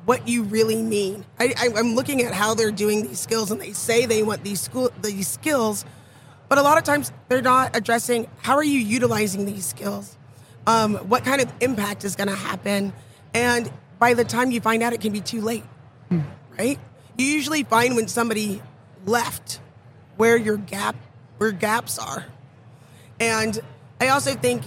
what 0.05 0.27
you 0.27 0.43
really 0.43 0.81
mean. 0.81 1.25
I, 1.39 1.53
I'm 1.59 1.95
looking 1.95 2.23
at 2.23 2.33
how 2.33 2.53
they're 2.53 2.71
doing 2.71 3.07
these 3.07 3.19
skills, 3.19 3.51
and 3.51 3.61
they 3.61 3.73
say 3.73 4.05
they 4.05 4.23
want 4.23 4.43
these 4.43 4.61
school 4.61 4.91
these 5.01 5.27
skills, 5.27 5.85
but 6.49 6.57
a 6.57 6.61
lot 6.61 6.77
of 6.77 6.83
times 6.83 7.11
they're 7.29 7.41
not 7.41 7.75
addressing 7.75 8.27
how 8.41 8.55
are 8.55 8.63
you 8.63 8.79
utilizing 8.79 9.45
these 9.45 9.65
skills, 9.65 10.17
um, 10.67 10.95
what 10.95 11.23
kind 11.23 11.41
of 11.41 11.51
impact 11.61 12.03
is 12.03 12.15
going 12.15 12.29
to 12.29 12.35
happen, 12.35 12.93
and 13.33 13.71
by 13.99 14.13
the 14.13 14.23
time 14.23 14.51
you 14.51 14.59
find 14.59 14.81
out, 14.81 14.93
it 14.93 15.01
can 15.01 15.13
be 15.13 15.21
too 15.21 15.41
late, 15.41 15.63
right? 16.57 16.79
You 17.17 17.25
usually 17.25 17.63
find 17.63 17.95
when 17.95 18.07
somebody 18.07 18.61
left 19.05 19.59
where 20.17 20.37
your 20.37 20.57
gap 20.57 20.95
where 21.37 21.51
gaps 21.51 21.99
are, 21.99 22.25
and 23.19 23.59
I 23.99 24.07
also 24.07 24.33
think 24.33 24.63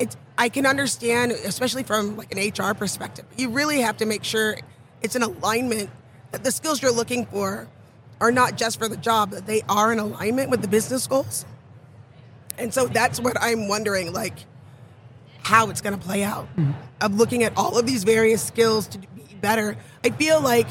it's 0.00 0.16
I 0.40 0.48
can 0.48 0.64
understand, 0.64 1.32
especially 1.32 1.82
from 1.82 2.16
like 2.16 2.34
an 2.34 2.38
HR 2.38 2.72
perspective. 2.72 3.26
You 3.36 3.50
really 3.50 3.82
have 3.82 3.98
to 3.98 4.06
make 4.06 4.24
sure 4.24 4.56
it's 5.02 5.14
an 5.14 5.22
alignment 5.22 5.90
that 6.32 6.44
the 6.44 6.50
skills 6.50 6.80
you're 6.80 6.94
looking 6.94 7.26
for 7.26 7.68
are 8.22 8.32
not 8.32 8.56
just 8.56 8.78
for 8.78 8.88
the 8.88 8.96
job, 8.96 9.32
that 9.32 9.46
they 9.46 9.60
are 9.68 9.92
in 9.92 9.98
alignment 9.98 10.48
with 10.48 10.62
the 10.62 10.68
business 10.68 11.06
goals. 11.06 11.44
And 12.56 12.72
so 12.72 12.86
that's 12.86 13.20
what 13.20 13.36
I'm 13.38 13.68
wondering, 13.68 14.14
like 14.14 14.46
how 15.42 15.68
it's 15.68 15.82
going 15.82 15.98
to 15.98 16.02
play 16.02 16.24
out. 16.24 16.46
Mm-hmm. 16.56 16.72
Of 17.02 17.16
looking 17.16 17.42
at 17.42 17.52
all 17.58 17.78
of 17.78 17.84
these 17.84 18.04
various 18.04 18.42
skills 18.42 18.88
to 18.88 18.98
be 18.98 19.36
better. 19.42 19.76
I 20.02 20.08
feel 20.08 20.40
like 20.40 20.68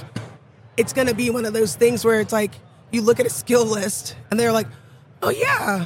it's 0.78 0.94
going 0.94 1.10
to 1.10 1.16
be 1.16 1.30
one 1.30 1.46
of 1.46 1.54
those 1.54 1.76
things 1.76 2.04
where 2.04 2.20
it's 2.20 2.34
like 2.34 2.54
you 2.92 3.04
look 3.04 3.20
at 3.20 3.28
a 3.28 3.32
skill 3.32 3.68
list 3.68 4.16
and 4.32 4.40
they're 4.40 4.52
like, 4.52 4.68
"Oh 5.22 5.30
yeah, 5.30 5.86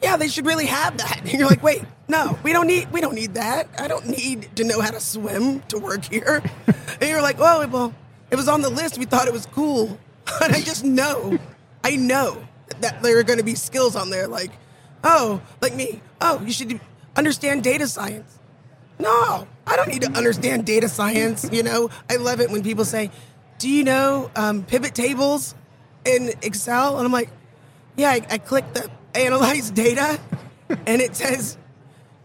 yeah, 0.00 0.16
they 0.16 0.28
should 0.28 0.46
really 0.46 0.66
have 0.66 0.98
that." 0.98 1.20
And 1.24 1.32
you're 1.32 1.48
like, 1.48 1.64
"Wait, 1.64 1.82
no, 2.12 2.38
we 2.42 2.52
don't 2.52 2.66
need 2.66 2.92
we 2.92 3.00
don't 3.00 3.14
need 3.14 3.34
that. 3.34 3.68
I 3.78 3.88
don't 3.88 4.06
need 4.06 4.54
to 4.56 4.64
know 4.64 4.82
how 4.82 4.90
to 4.90 5.00
swim 5.00 5.60
to 5.68 5.78
work 5.78 6.04
here." 6.04 6.42
And 7.00 7.10
you're 7.10 7.22
like, 7.22 7.36
"Oh, 7.40 7.66
well, 7.66 7.94
it 8.30 8.36
was 8.36 8.48
on 8.48 8.60
the 8.60 8.68
list. 8.68 8.98
We 8.98 9.06
thought 9.06 9.26
it 9.26 9.32
was 9.32 9.46
cool." 9.46 9.98
And 10.42 10.54
I 10.54 10.60
just 10.60 10.84
know, 10.84 11.38
I 11.82 11.96
know 11.96 12.46
that 12.80 13.02
there 13.02 13.18
are 13.18 13.24
going 13.24 13.38
to 13.38 13.44
be 13.44 13.56
skills 13.56 13.96
on 13.96 14.10
there 14.10 14.28
like, 14.28 14.52
"Oh, 15.02 15.40
like 15.60 15.74
me. 15.74 16.00
Oh, 16.20 16.40
you 16.44 16.52
should 16.52 16.78
understand 17.16 17.64
data 17.64 17.88
science." 17.88 18.38
No, 18.98 19.48
I 19.66 19.74
don't 19.76 19.88
need 19.88 20.02
to 20.02 20.12
understand 20.12 20.66
data 20.66 20.88
science. 20.88 21.48
You 21.50 21.62
know, 21.62 21.90
I 22.08 22.16
love 22.16 22.40
it 22.40 22.50
when 22.50 22.62
people 22.62 22.84
say, 22.84 23.10
"Do 23.58 23.68
you 23.68 23.84
know 23.84 24.30
um, 24.36 24.64
pivot 24.64 24.94
tables 24.94 25.54
in 26.04 26.30
Excel?" 26.42 26.98
And 26.98 27.06
I'm 27.06 27.12
like, 27.12 27.30
"Yeah." 27.96 28.10
I, 28.10 28.20
I 28.30 28.38
click 28.38 28.66
the 28.74 28.90
analyze 29.14 29.70
data, 29.70 30.20
and 30.86 31.00
it 31.00 31.16
says, 31.16 31.56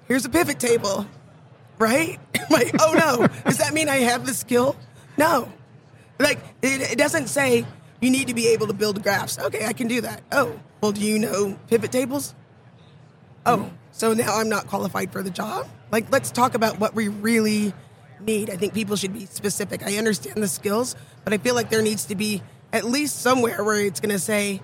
"Here's 0.08 0.26
a 0.26 0.30
pivot 0.30 0.60
table." 0.60 1.06
Right? 1.78 2.20
Like, 2.50 2.72
oh 2.80 2.94
no, 2.94 3.28
does 3.44 3.58
that 3.58 3.74
mean 3.74 3.90
I 3.90 3.98
have 3.98 4.26
the 4.26 4.34
skill? 4.34 4.78
No. 5.18 5.52
Like, 6.18 6.40
it, 6.62 6.94
it 6.94 6.98
doesn't 6.98 7.28
say 7.28 7.66
you 8.00 8.10
need 8.10 8.30
to 8.30 8.34
be 8.34 8.48
able 8.48 8.68
to 8.68 8.74
build 8.74 9.04
graphs. 9.04 9.38
Okay, 9.38 9.66
I 9.66 9.74
can 9.74 9.90
do 9.90 10.00
that. 10.00 10.24
Oh, 10.32 10.58
well, 10.80 10.94
do 10.94 11.02
you 11.02 11.20
know 11.20 11.60
pivot 11.68 11.92
tables? 11.92 12.34
Oh, 13.46 13.70
so 13.92 14.14
now 14.14 14.38
I'm 14.38 14.50
not 14.50 14.68
qualified 14.68 15.12
for 15.12 15.24
the 15.24 15.30
job? 15.30 15.68
Like, 15.92 16.12
let's 16.12 16.32
talk 16.32 16.54
about 16.54 16.80
what 16.80 16.94
we 16.96 17.08
really 17.08 17.74
need. 18.20 18.50
I 18.50 18.56
think 18.56 18.74
people 18.74 18.96
should 18.96 19.14
be 19.14 19.26
specific. 19.26 19.84
I 19.84 19.98
understand 19.98 20.42
the 20.42 20.48
skills, 20.48 20.96
but 21.24 21.34
I 21.34 21.38
feel 21.38 21.56
like 21.56 21.70
there 21.70 21.82
needs 21.82 22.06
to 22.06 22.16
be 22.16 22.42
at 22.74 22.84
least 22.84 23.20
somewhere 23.22 23.64
where 23.64 23.80
it's 23.82 24.00
going 24.00 24.14
to 24.14 24.20
say, 24.20 24.62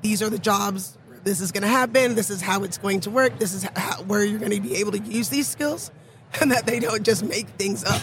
these 0.00 0.22
are 0.22 0.30
the 0.30 0.38
jobs, 0.38 0.96
this 1.24 1.40
is 1.40 1.52
going 1.52 1.62
to 1.62 1.68
happen, 1.68 2.14
this 2.14 2.30
is 2.30 2.40
how 2.40 2.64
it's 2.64 2.78
going 2.78 3.00
to 3.00 3.10
work, 3.10 3.38
this 3.38 3.54
is 3.54 3.64
how, 3.76 4.02
where 4.02 4.24
you're 4.24 4.38
going 4.38 4.52
to 4.52 4.60
be 4.60 4.76
able 4.76 4.92
to 4.92 4.98
use 4.98 5.28
these 5.28 5.48
skills, 5.48 5.90
and 6.40 6.50
that 6.52 6.66
they 6.66 6.78
don't 6.80 7.02
just 7.04 7.24
make 7.24 7.48
things 7.48 7.84
up. 7.84 8.02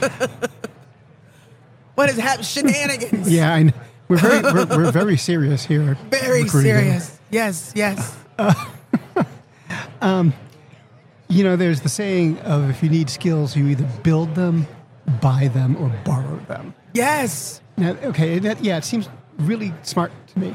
what 1.94 2.10
is 2.10 2.18
happening? 2.18 2.44
Shenanigans. 2.44 3.30
Yeah, 3.30 3.52
I 3.52 3.62
know. 3.64 3.72
We're 4.08 4.18
very 4.18 4.42
we're, 4.42 4.66
we're 4.66 4.92
very 4.92 5.16
serious 5.16 5.64
here. 5.64 5.96
Very 6.10 6.44
Recruiting 6.44 6.76
serious. 6.76 7.18
Yes, 7.30 7.72
yes. 7.74 8.16
Um, 10.00 10.32
You 11.28 11.42
know, 11.42 11.56
there's 11.56 11.80
the 11.80 11.88
saying 11.88 12.38
of 12.40 12.70
if 12.70 12.84
you 12.84 12.88
need 12.88 13.10
skills, 13.10 13.56
you 13.56 13.66
either 13.66 13.84
build 14.04 14.36
them, 14.36 14.68
buy 15.20 15.48
them, 15.48 15.76
or 15.76 15.88
borrow 16.04 16.36
them. 16.46 16.72
Yes. 16.94 17.60
Now, 17.76 17.96
okay, 18.04 18.38
that, 18.38 18.62
yeah, 18.62 18.76
it 18.76 18.84
seems 18.84 19.08
really 19.38 19.74
smart 19.82 20.12
to 20.28 20.38
me, 20.38 20.54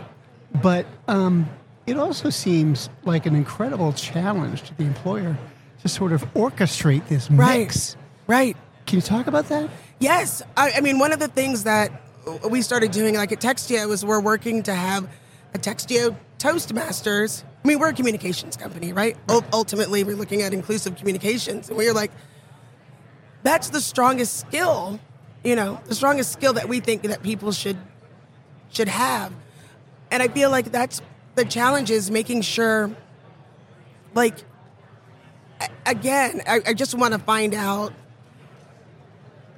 but 0.61 0.85
um, 1.07 1.47
it 1.87 1.97
also 1.97 2.29
seems 2.29 2.89
like 3.05 3.25
an 3.25 3.35
incredible 3.35 3.93
challenge 3.93 4.63
to 4.63 4.75
the 4.77 4.83
employer 4.83 5.37
to 5.81 5.87
sort 5.87 6.11
of 6.11 6.21
orchestrate 6.33 7.07
this 7.07 7.29
Right. 7.31 7.59
mix. 7.59 7.95
Right. 8.27 8.55
Can 8.85 8.97
you 8.97 9.01
talk 9.01 9.27
about 9.27 9.49
that? 9.49 9.69
Yes. 9.99 10.41
I, 10.57 10.73
I 10.77 10.81
mean, 10.81 10.99
one 10.99 11.11
of 11.11 11.19
the 11.19 11.27
things 11.27 11.63
that 11.63 11.91
we 12.49 12.61
started 12.61 12.91
doing, 12.91 13.15
like 13.15 13.31
at 13.31 13.39
Textio, 13.39 13.87
was 13.87 14.05
we're 14.05 14.19
working 14.21 14.63
to 14.63 14.73
have 14.73 15.09
a 15.53 15.57
Textio 15.59 16.15
Toastmasters. 16.37 17.43
I 17.63 17.67
mean, 17.67 17.79
we're 17.79 17.89
a 17.89 17.93
communications 17.93 18.57
company, 18.57 18.93
right? 18.93 19.17
Ul- 19.29 19.45
Ultimately, 19.53 20.03
we're 20.03 20.15
looking 20.15 20.41
at 20.41 20.53
inclusive 20.53 20.95
communications. 20.97 21.69
And 21.69 21.77
we're 21.77 21.93
like, 21.93 22.11
that's 23.43 23.69
the 23.69 23.81
strongest 23.81 24.39
skill, 24.39 24.99
you 25.43 25.55
know, 25.55 25.79
the 25.87 25.95
strongest 25.95 26.31
skill 26.31 26.53
that 26.53 26.69
we 26.69 26.79
think 26.79 27.01
that 27.03 27.23
people 27.23 27.51
should 27.51 27.77
should 28.71 28.87
have. 28.87 29.33
And 30.11 30.21
I 30.21 30.27
feel 30.27 30.51
like 30.51 30.71
that's 30.71 31.01
the 31.35 31.45
challenge 31.45 31.89
is 31.89 32.11
making 32.11 32.41
sure, 32.41 32.91
like, 34.13 34.35
again, 35.85 36.41
I, 36.45 36.61
I 36.67 36.73
just 36.73 36.93
want 36.93 37.13
to 37.13 37.19
find 37.19 37.53
out 37.53 37.93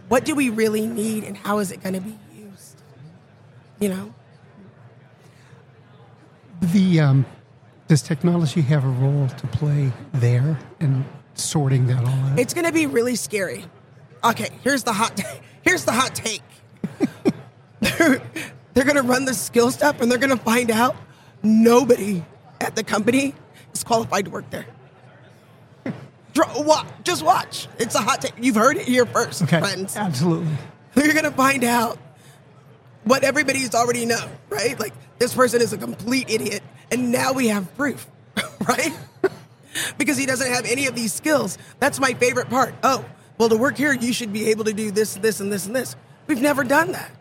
what 0.07 0.25
do 0.25 0.35
we 0.35 0.49
really 0.49 0.85
need 0.85 1.23
and 1.23 1.35
how 1.35 1.59
is 1.59 1.71
it 1.71 1.81
going 1.81 1.95
to 1.95 2.01
be 2.01 2.17
used? 2.35 2.81
You 3.79 3.89
know? 3.89 4.13
The 6.61 6.99
um, 6.99 7.25
does 7.87 8.01
technology 8.01 8.61
have 8.61 8.85
a 8.85 8.89
role 8.89 9.27
to 9.27 9.47
play 9.47 9.91
there 10.13 10.57
in 10.79 11.03
sorting 11.33 11.87
that 11.87 12.03
all 12.03 12.07
out? 12.07 12.39
It's 12.39 12.53
going 12.53 12.65
to 12.65 12.71
be 12.71 12.85
really 12.85 13.15
scary. 13.15 13.65
Okay, 14.23 14.49
here's 14.63 14.83
the 14.83 14.93
hot 14.93 15.19
here's 15.63 15.83
the 15.83 15.91
hot 15.91 16.15
take. 16.15 16.41
they're 18.73 18.85
going 18.85 18.95
to 18.95 19.03
run 19.03 19.25
the 19.25 19.33
skill 19.33 19.71
stuff 19.71 20.01
and 20.01 20.11
they're 20.11 20.19
going 20.19 20.35
to 20.35 20.43
find 20.43 20.71
out 20.71 20.95
nobody 21.41 22.23
at 22.59 22.75
the 22.75 22.83
company 22.83 23.35
is 23.73 23.83
qualified 23.83 24.25
to 24.25 24.31
work 24.31 24.49
there. 24.49 24.65
Just 27.03 27.23
watch. 27.23 27.67
It's 27.77 27.95
a 27.95 28.01
hot 28.01 28.21
take. 28.21 28.33
You've 28.39 28.55
heard 28.55 28.77
it 28.77 28.87
here 28.87 29.05
first, 29.05 29.43
okay, 29.43 29.59
friends. 29.59 29.95
absolutely. 29.95 30.53
You're 30.95 31.13
going 31.13 31.23
to 31.25 31.31
find 31.31 31.63
out 31.63 31.97
what 33.03 33.23
everybody's 33.23 33.73
already 33.75 34.05
know, 34.05 34.29
right? 34.49 34.79
Like 34.79 34.93
this 35.19 35.33
person 35.33 35.61
is 35.61 35.73
a 35.73 35.77
complete 35.77 36.29
idiot, 36.29 36.63
and 36.91 37.11
now 37.11 37.33
we 37.33 37.47
have 37.49 37.75
proof, 37.75 38.07
right? 38.67 38.91
because 39.97 40.17
he 40.17 40.25
doesn't 40.25 40.51
have 40.51 40.65
any 40.65 40.87
of 40.87 40.95
these 40.95 41.13
skills. 41.13 41.57
That's 41.79 41.99
my 41.99 42.13
favorite 42.13 42.49
part. 42.49 42.75
Oh, 42.83 43.05
well, 43.37 43.49
to 43.49 43.57
work 43.57 43.77
here, 43.77 43.93
you 43.93 44.13
should 44.13 44.31
be 44.31 44.49
able 44.49 44.65
to 44.65 44.73
do 44.73 44.91
this, 44.91 45.15
this, 45.15 45.39
and 45.39 45.51
this, 45.51 45.65
and 45.65 45.75
this. 45.75 45.95
We've 46.27 46.41
never 46.41 46.63
done 46.63 46.91
that, 46.93 47.11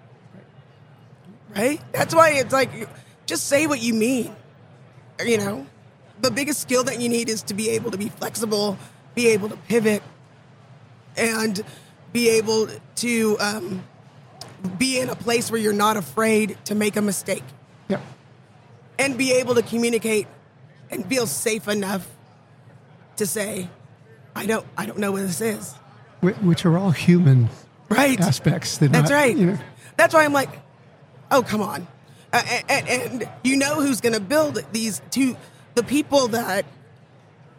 right? 1.56 1.80
That's 1.92 2.14
why 2.14 2.30
it's 2.30 2.52
like, 2.52 2.70
just 3.26 3.46
say 3.46 3.66
what 3.66 3.80
you 3.80 3.94
mean. 3.94 4.34
You 5.24 5.38
know, 5.38 5.66
the 6.20 6.30
biggest 6.30 6.60
skill 6.60 6.84
that 6.84 7.00
you 7.00 7.08
need 7.08 7.28
is 7.28 7.42
to 7.44 7.54
be 7.54 7.70
able 7.70 7.90
to 7.90 7.98
be 7.98 8.08
flexible, 8.08 8.76
be 9.14 9.28
able 9.28 9.48
to 9.48 9.56
pivot, 9.56 10.02
and 11.16 11.62
be 12.12 12.28
able 12.30 12.68
to 12.96 13.36
um, 13.40 13.84
be 14.78 14.98
in 14.98 15.08
a 15.10 15.14
place 15.14 15.50
where 15.50 15.60
you're 15.60 15.72
not 15.72 15.96
afraid 15.96 16.56
to 16.66 16.74
make 16.74 16.96
a 16.96 17.02
mistake 17.02 17.44
Yeah. 17.88 18.00
and 18.98 19.16
be 19.16 19.32
able 19.32 19.54
to 19.54 19.62
communicate 19.62 20.26
and 20.90 21.06
feel 21.06 21.26
safe 21.26 21.68
enough 21.68 22.08
to 23.16 23.26
say, 23.26 23.68
I 24.34 24.46
don't, 24.46 24.66
I 24.76 24.86
don't 24.86 24.98
know 24.98 25.12
what 25.12 25.22
this 25.22 25.40
is. 25.40 25.74
Which 26.20 26.64
are 26.64 26.76
all 26.78 26.90
human 26.90 27.48
Right. 27.88 28.18
aspects. 28.20 28.78
That's 28.78 28.92
not, 28.92 29.10
right. 29.10 29.36
You 29.36 29.46
know, 29.46 29.58
That's 29.96 30.14
why 30.14 30.24
I'm 30.24 30.32
like, 30.32 30.48
oh, 31.32 31.42
come 31.42 31.60
on. 31.60 31.86
Uh, 32.32 32.42
and, 32.68 32.88
and 32.88 33.28
you 33.42 33.56
know 33.56 33.76
who's 33.76 34.00
going 34.00 34.14
to 34.14 34.20
build 34.20 34.64
these 34.72 35.02
two, 35.10 35.36
the 35.74 35.82
people 35.82 36.28
that 36.28 36.64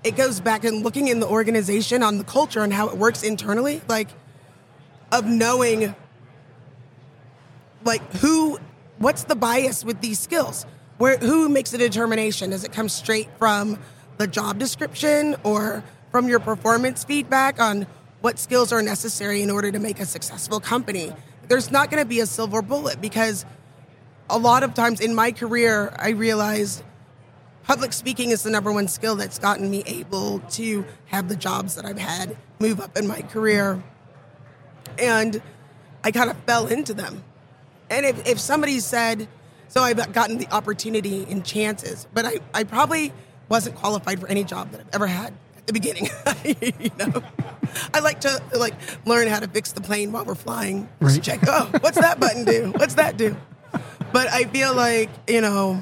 it 0.03 0.15
goes 0.15 0.39
back 0.39 0.63
and 0.63 0.83
looking 0.83 1.07
in 1.07 1.19
the 1.19 1.27
organization 1.27 2.03
on 2.03 2.17
the 2.17 2.23
culture 2.23 2.61
and 2.61 2.73
how 2.73 2.89
it 2.89 2.97
works 2.97 3.23
internally, 3.23 3.81
like 3.87 4.09
of 5.11 5.25
knowing 5.25 5.95
like 7.85 8.01
who 8.15 8.57
what's 8.97 9.25
the 9.25 9.35
bias 9.35 9.83
with 9.83 10.01
these 10.01 10.19
skills? 10.19 10.65
Where 10.97 11.17
who 11.17 11.49
makes 11.49 11.71
the 11.71 11.77
determination? 11.77 12.49
Does 12.49 12.63
it 12.63 12.71
come 12.71 12.89
straight 12.89 13.29
from 13.37 13.79
the 14.17 14.27
job 14.27 14.59
description 14.59 15.35
or 15.43 15.83
from 16.11 16.27
your 16.27 16.39
performance 16.39 17.03
feedback 17.03 17.59
on 17.59 17.87
what 18.21 18.39
skills 18.39 18.71
are 18.71 18.81
necessary 18.81 19.41
in 19.41 19.49
order 19.49 19.71
to 19.71 19.79
make 19.79 19.99
a 19.99 20.05
successful 20.05 20.59
company? 20.59 21.13
There's 21.47 21.71
not 21.71 21.91
going 21.91 22.01
to 22.01 22.07
be 22.07 22.19
a 22.19 22.25
silver 22.25 22.61
bullet 22.61 23.01
because 23.01 23.45
a 24.29 24.37
lot 24.37 24.63
of 24.63 24.73
times 24.73 24.99
in 25.01 25.15
my 25.15 25.31
career, 25.31 25.95
I 25.97 26.09
realized 26.09 26.83
public 27.63 27.93
speaking 27.93 28.31
is 28.31 28.43
the 28.43 28.49
number 28.49 28.71
one 28.71 28.87
skill 28.87 29.15
that's 29.15 29.39
gotten 29.39 29.69
me 29.69 29.83
able 29.85 30.39
to 30.39 30.85
have 31.07 31.29
the 31.29 31.35
jobs 31.35 31.75
that 31.75 31.85
I've 31.85 31.99
had, 31.99 32.35
move 32.59 32.79
up 32.79 32.97
in 32.97 33.07
my 33.07 33.21
career. 33.21 33.83
And 34.99 35.41
I 36.03 36.11
kind 36.11 36.29
of 36.29 36.37
fell 36.43 36.67
into 36.67 36.93
them. 36.93 37.23
And 37.89 38.05
if, 38.05 38.27
if 38.27 38.39
somebody 38.39 38.79
said, 38.79 39.27
so 39.67 39.81
I've 39.81 40.13
gotten 40.13 40.37
the 40.37 40.47
opportunity 40.51 41.25
and 41.29 41.43
chances, 41.45 42.07
but 42.13 42.25
I, 42.25 42.39
I 42.53 42.63
probably 42.63 43.13
wasn't 43.49 43.75
qualified 43.75 44.19
for 44.19 44.27
any 44.27 44.43
job 44.43 44.71
that 44.71 44.81
I've 44.81 44.89
ever 44.93 45.07
had 45.07 45.33
at 45.57 45.67
the 45.67 45.73
beginning. 45.73 46.09
you 46.43 46.91
know, 46.97 47.23
I 47.93 47.99
like 47.99 48.21
to 48.21 48.41
like 48.55 48.73
learn 49.05 49.27
how 49.27 49.39
to 49.39 49.47
fix 49.47 49.71
the 49.71 49.81
plane 49.81 50.11
while 50.11 50.25
we're 50.25 50.35
flying. 50.35 50.89
Right. 50.99 51.21
check, 51.21 51.39
oh, 51.47 51.71
what's 51.81 51.99
that 51.99 52.19
button 52.19 52.45
do? 52.45 52.73
What's 52.75 52.95
that 52.95 53.17
do? 53.17 53.35
But 54.13 54.27
I 54.29 54.43
feel 54.43 54.75
like, 54.75 55.10
you 55.27 55.41
know, 55.41 55.82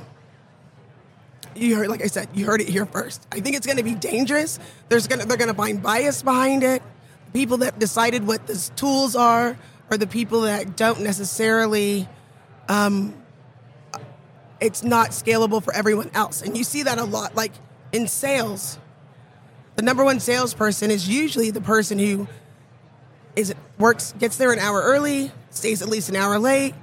you 1.53 1.75
heard 1.75 1.89
like 1.89 2.01
I 2.01 2.07
said, 2.07 2.29
you 2.33 2.45
heard 2.45 2.61
it 2.61 2.69
here 2.69 2.85
first. 2.85 3.27
I 3.29 3.41
think 3.41 3.57
it's 3.57 3.67
gonna 3.67 3.83
be 3.83 3.93
dangerous. 3.93 4.57
There's 4.87 5.05
gonna 5.05 5.25
they're 5.25 5.37
gonna 5.37 5.53
find 5.53 5.83
bias 5.83 6.23
behind 6.23 6.63
it. 6.63 6.81
People 7.33 7.57
that 7.57 7.77
decided 7.77 8.25
what 8.25 8.47
the 8.47 8.71
tools 8.77 9.17
are 9.17 9.57
are 9.89 9.97
the 9.97 10.07
people 10.07 10.41
that 10.41 10.77
don't 10.77 11.01
necessarily 11.01 12.07
um 12.69 13.13
it's 14.61 14.81
not 14.81 15.09
scalable 15.09 15.61
for 15.61 15.73
everyone 15.73 16.09
else. 16.13 16.41
And 16.41 16.57
you 16.57 16.63
see 16.63 16.83
that 16.83 16.99
a 16.99 17.03
lot. 17.03 17.35
Like 17.35 17.51
in 17.91 18.07
sales, 18.07 18.79
the 19.75 19.81
number 19.81 20.05
one 20.05 20.21
salesperson 20.21 20.89
is 20.89 21.09
usually 21.09 21.51
the 21.51 21.61
person 21.61 21.99
who 21.99 22.29
is 23.35 23.53
works 23.77 24.13
gets 24.19 24.37
there 24.37 24.53
an 24.53 24.59
hour 24.59 24.81
early, 24.81 25.31
stays 25.49 25.81
at 25.81 25.89
least 25.89 26.07
an 26.07 26.15
hour 26.15 26.39
late, 26.39 26.75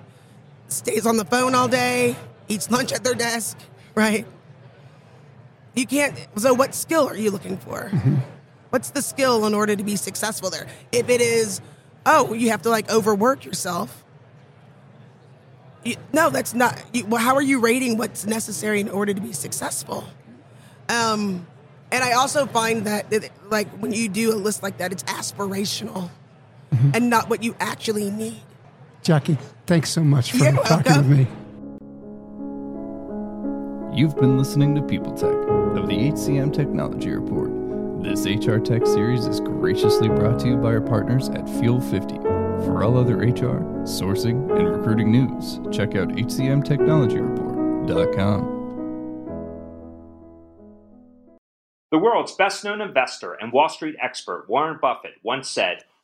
stays 0.68 1.06
on 1.06 1.16
the 1.16 1.24
phone 1.24 1.54
all 1.54 1.68
day, 1.68 2.16
eats 2.48 2.70
lunch 2.70 2.92
at 2.92 3.04
their 3.04 3.14
desk, 3.14 3.58
right? 3.94 4.26
You 5.74 5.86
can't. 5.86 6.14
So, 6.36 6.54
what 6.54 6.74
skill 6.74 7.08
are 7.08 7.16
you 7.16 7.30
looking 7.30 7.56
for? 7.56 7.90
What's 8.70 8.90
the 8.90 9.02
skill 9.02 9.46
in 9.46 9.54
order 9.54 9.74
to 9.74 9.82
be 9.82 9.96
successful 9.96 10.50
there? 10.50 10.66
If 10.92 11.08
it 11.08 11.20
is, 11.20 11.60
oh, 12.04 12.32
you 12.34 12.50
have 12.50 12.62
to 12.62 12.70
like 12.70 12.90
overwork 12.90 13.44
yourself. 13.44 14.04
You, 15.84 15.96
no, 16.12 16.30
that's 16.30 16.54
not. 16.54 16.82
You, 16.92 17.06
well, 17.06 17.20
how 17.20 17.34
are 17.34 17.42
you 17.42 17.60
rating 17.60 17.96
what's 17.96 18.26
necessary 18.26 18.80
in 18.80 18.88
order 18.88 19.14
to 19.14 19.20
be 19.20 19.32
successful? 19.32 20.04
Um, 20.88 21.46
and 21.90 22.04
I 22.04 22.12
also 22.12 22.46
find 22.46 22.86
that, 22.86 23.10
that, 23.10 23.30
like, 23.50 23.68
when 23.78 23.92
you 23.92 24.08
do 24.08 24.34
a 24.34 24.36
list 24.36 24.62
like 24.62 24.78
that, 24.78 24.92
it's 24.92 25.04
aspirational 25.04 26.10
and 26.92 27.08
not 27.08 27.30
what 27.30 27.42
you 27.42 27.56
actually 27.58 28.10
need. 28.10 28.40
Jackie, 29.02 29.38
thanks 29.68 29.90
so 29.90 30.02
much 30.02 30.32
for 30.32 30.38
You're 30.38 30.54
talking 30.64 30.92
welcome. 30.92 31.10
with 31.10 31.18
me. 31.18 31.26
You've 33.94 34.16
been 34.16 34.38
listening 34.38 34.74
to 34.74 34.80
People 34.82 35.12
Tech 35.12 35.34
of 35.76 35.86
the 35.88 36.10
HCM 36.10 36.54
Technology 36.54 37.10
Report. 37.10 37.50
This 38.02 38.24
HR 38.24 38.56
Tech 38.58 38.86
series 38.86 39.26
is 39.26 39.40
graciously 39.40 40.08
brought 40.08 40.38
to 40.40 40.48
you 40.48 40.56
by 40.56 40.68
our 40.68 40.80
partners 40.80 41.28
at 41.28 41.46
Fuel 41.60 41.80
50. 41.80 42.14
For 42.64 42.82
all 42.82 42.96
other 42.96 43.18
HR, 43.18 43.60
sourcing, 43.84 44.50
and 44.58 44.66
recruiting 44.68 45.12
news, 45.12 45.60
check 45.70 45.94
out 45.96 46.08
hcmtechnologyreport.com. 46.08 48.54
The 51.90 51.98
world's 51.98 52.32
best 52.32 52.64
known 52.64 52.80
investor 52.80 53.34
and 53.34 53.52
Wall 53.52 53.68
Street 53.68 53.96
expert 54.00 54.48
Warren 54.48 54.78
Buffett 54.80 55.16
once 55.22 55.50
said, 55.50 55.84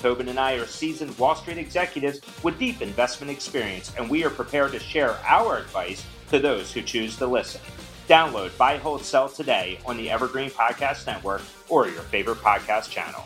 Tobin 0.00 0.28
and 0.28 0.38
I 0.38 0.54
are 0.54 0.66
seasoned 0.66 1.18
Wall 1.18 1.34
Street 1.34 1.58
executives 1.58 2.20
with 2.42 2.58
deep 2.58 2.82
investment 2.82 3.30
experience, 3.30 3.92
and 3.96 4.08
we 4.08 4.24
are 4.24 4.30
prepared 4.30 4.72
to 4.72 4.78
share 4.78 5.18
our 5.24 5.58
advice 5.58 6.04
to 6.30 6.38
those 6.38 6.72
who 6.72 6.82
choose 6.82 7.16
to 7.16 7.26
listen. 7.26 7.60
Download 8.08 8.56
Buy, 8.56 8.78
Hold, 8.78 9.02
Sell 9.02 9.28
today 9.28 9.78
on 9.84 9.96
the 9.96 10.10
Evergreen 10.10 10.50
Podcast 10.50 11.06
Network 11.06 11.42
or 11.68 11.88
your 11.88 12.02
favorite 12.02 12.38
podcast 12.38 12.90
channel. 12.90 13.24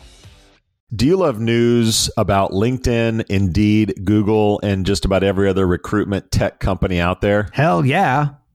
Do 0.95 1.07
you 1.07 1.17
love 1.17 1.39
news 1.39 2.09
about 2.17 2.51
LinkedIn, 2.51 3.25
Indeed, 3.27 4.01
Google, 4.03 4.59
and 4.61 4.85
just 4.85 5.05
about 5.05 5.23
every 5.23 5.49
other 5.49 5.65
recruitment 5.65 6.29
tech 6.31 6.59
company 6.59 6.99
out 6.99 7.21
there? 7.21 7.49
Hell 7.53 7.85
yeah. 7.85 8.29